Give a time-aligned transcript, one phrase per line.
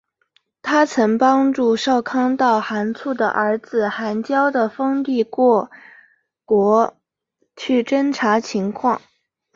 [0.63, 5.69] 她曾帮助少康到寒浞的儿子寒浇的封地过
[6.43, 6.97] 国
[7.55, 8.99] 去侦察情况。